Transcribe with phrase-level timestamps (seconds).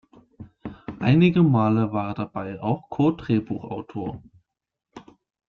[0.99, 4.23] Einige Male war er dabei auch Co-Drehbuchautor.